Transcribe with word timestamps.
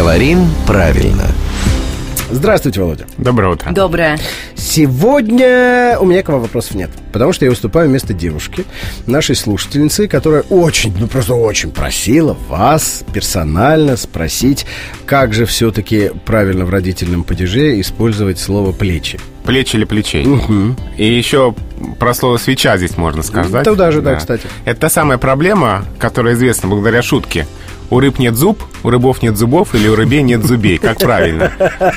Говорим 0.00 0.48
правильно. 0.66 1.26
Здравствуйте, 2.30 2.80
Володя. 2.80 3.04
Доброе 3.18 3.52
утро. 3.52 3.70
Доброе. 3.70 4.18
Сегодня 4.54 5.98
у 6.00 6.06
меня 6.06 6.22
к 6.22 6.28
вам 6.30 6.40
вопросов 6.40 6.74
нет, 6.74 6.88
потому 7.12 7.34
что 7.34 7.44
я 7.44 7.50
выступаю 7.50 7.90
вместо 7.90 8.14
девушки, 8.14 8.64
нашей 9.06 9.36
слушательницы, 9.36 10.08
которая 10.08 10.40
очень, 10.48 10.96
ну 10.98 11.06
просто 11.06 11.34
очень 11.34 11.70
просила 11.70 12.34
вас 12.48 13.04
персонально 13.12 13.98
спросить, 13.98 14.64
как 15.04 15.34
же 15.34 15.44
все-таки 15.44 16.12
правильно 16.24 16.64
в 16.64 16.70
родительном 16.70 17.22
падеже 17.22 17.78
использовать 17.78 18.38
слово 18.38 18.72
«плечи». 18.72 19.20
Плечи 19.44 19.76
или 19.76 19.84
плечей. 19.84 20.26
И 20.96 21.04
еще 21.04 21.54
про 21.98 22.14
слово 22.14 22.38
свеча 22.38 22.78
здесь 22.78 22.96
можно 22.96 23.22
сказать. 23.22 23.64
Туда 23.64 23.90
же, 23.90 24.00
да, 24.00 24.14
кстати. 24.14 24.46
Это 24.64 24.80
та 24.80 24.88
самая 24.88 25.18
проблема, 25.18 25.84
которая 25.98 26.32
известна 26.32 26.70
благодаря 26.70 27.02
шутке. 27.02 27.46
У 27.90 27.98
рыб 28.00 28.18
нет 28.18 28.36
зуб, 28.36 28.62
у 28.84 28.90
рыбов 28.90 29.22
нет 29.22 29.36
зубов 29.36 29.74
или 29.74 29.88
у 29.88 29.96
рыбей 29.96 30.22
нет 30.22 30.44
зубей. 30.44 30.78
Как 30.78 30.98
правильно? 30.98 31.52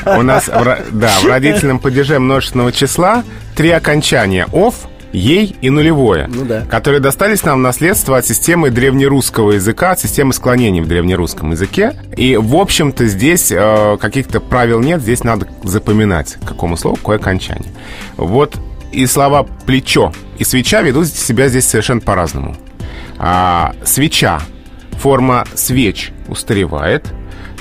У 0.06 0.22
нас, 0.24 0.50
да, 0.92 1.12
в 1.22 1.26
родительном 1.28 1.80
падеже 1.80 2.20
множественного 2.20 2.72
числа 2.72 3.24
три 3.56 3.70
окончания 3.70 4.48
«ов», 4.52 4.76
ей 5.12 5.56
и 5.62 5.70
нулевое, 5.70 6.28
Ну 6.28 6.44
да. 6.44 6.62
которые 6.62 7.00
достались 7.00 7.44
нам 7.44 7.60
в 7.60 7.62
наследство 7.62 8.18
от 8.18 8.26
системы 8.26 8.72
древнерусского 8.72 9.52
языка, 9.52 9.92
от 9.92 10.00
системы 10.00 10.34
склонений 10.34 10.82
в 10.82 10.88
древнерусском 10.88 11.52
языке. 11.52 11.94
И, 12.18 12.36
в 12.36 12.56
общем-то, 12.56 13.06
здесь 13.06 13.52
э, 13.52 13.98
каких-то 14.02 14.40
правил 14.40 14.80
нет, 14.80 15.02
здесь 15.04 15.24
надо 15.24 15.48
запоминать, 15.64 16.38
какому 16.44 16.78
слову 16.78 16.96
какое 16.98 17.18
окончание. 17.18 17.72
Вот 18.18 18.56
и 18.92 19.06
слова 19.06 19.44
«плечо» 19.68 20.12
и 20.40 20.44
«свеча» 20.44 20.82
ведут 20.82 21.08
себя 21.08 21.48
здесь 21.48 21.66
совершенно 21.68 22.02
по-разному. 22.02 22.56
А, 23.20 23.76
свеча, 23.86 24.42
форма 25.00 25.46
свеч 25.56 26.12
устаревает, 26.28 27.06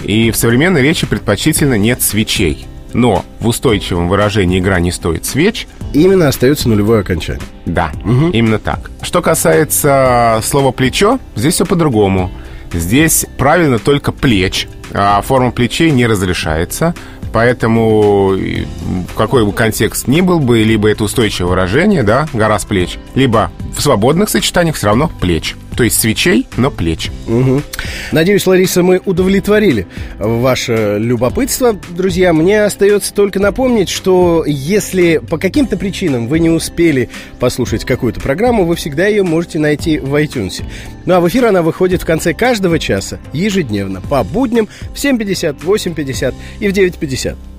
и 0.02 0.30
в 0.30 0.36
современной 0.36 0.82
речи 0.82 1.06
предпочтительно 1.06 1.78
нет 1.78 2.02
свечей. 2.02 2.66
Но 2.92 3.24
в 3.40 3.48
устойчивом 3.48 4.08
выражении 4.08 4.58
«игра 4.58 4.78
не 4.80 4.92
стоит 4.92 5.24
свеч» 5.24 5.66
Именно 5.92 6.28
остается 6.28 6.68
нулевое 6.68 7.00
окончание. 7.00 7.42
Да, 7.66 7.92
именно 8.04 8.58
так. 8.58 8.90
Что 9.02 9.20
касается 9.20 10.40
слова 10.42 10.72
плечо, 10.72 11.18
здесь 11.36 11.54
все 11.54 11.66
по-другому. 11.66 12.30
Здесь 12.72 13.26
правильно 13.36 13.78
только 13.78 14.12
плеч, 14.12 14.68
а 14.92 15.20
форма 15.20 15.50
плечей 15.50 15.90
не 15.90 16.06
разрешается. 16.06 16.94
Поэтому 17.32 18.36
какой 19.16 19.44
бы 19.44 19.52
контекст 19.52 20.06
ни 20.06 20.20
был 20.20 20.38
бы, 20.38 20.62
либо 20.62 20.90
это 20.90 21.04
устойчивое 21.04 21.50
выражение, 21.50 22.02
да, 22.02 22.28
гора 22.32 22.58
с 22.58 22.64
плеч, 22.64 22.98
либо 23.14 23.50
в 23.76 23.80
свободных 23.80 24.28
сочетаниях 24.28 24.76
все 24.76 24.88
равно 24.88 25.10
плеч. 25.20 25.56
То 25.76 25.84
есть 25.84 25.98
свечей, 25.98 26.46
но 26.58 26.70
плеч. 26.70 27.10
Мгм. 27.26 27.62
Надеюсь, 28.12 28.46
Лариса, 28.46 28.82
мы 28.82 29.00
удовлетворили 29.04 29.86
ваше 30.18 30.98
любопытство. 30.98 31.74
Друзья, 31.90 32.34
мне 32.34 32.64
остается 32.64 33.14
только 33.14 33.40
напомнить, 33.40 33.88
что 33.88 34.44
если 34.46 35.16
по 35.16 35.38
каким-то 35.38 35.78
причинам 35.78 36.28
вы 36.28 36.40
не 36.40 36.50
успели 36.50 37.08
послушать 37.40 37.86
какую-то 37.86 38.20
программу, 38.20 38.66
вы 38.66 38.76
всегда 38.76 39.06
ее 39.06 39.22
можете 39.22 39.58
найти 39.58 39.98
в 39.98 40.14
iTunes. 40.22 40.62
Ну 41.06 41.14
а 41.14 41.20
в 41.20 41.28
эфир 41.28 41.46
она 41.46 41.62
выходит 41.62 42.02
в 42.02 42.04
конце 42.04 42.34
каждого 42.34 42.78
часа, 42.78 43.18
ежедневно, 43.32 44.02
по 44.02 44.22
будням 44.22 44.68
в 44.94 44.96
7.50, 44.96 45.64
8.50 45.64 46.34
и 46.60 46.68
в 46.68 46.72
9.50. 46.72 47.21
50. 47.22 47.51